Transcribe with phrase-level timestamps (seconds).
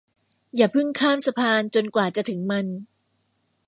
[0.55, 2.65] อย่าพึ่งข้ามสะพานจนกว่าจะถึงมัน